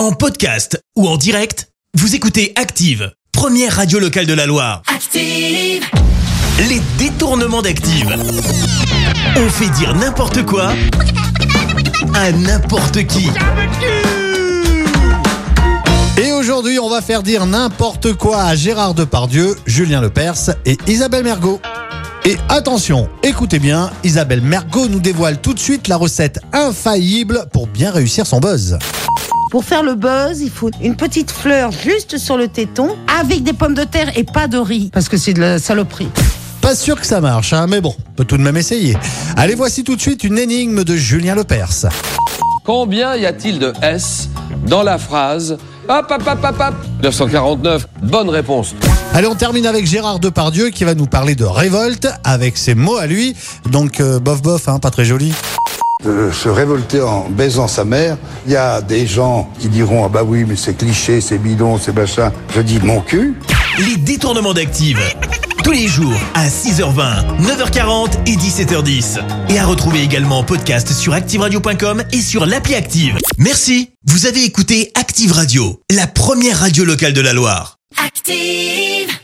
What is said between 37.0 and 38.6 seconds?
que ça marche, hein, mais bon, on peut tout de même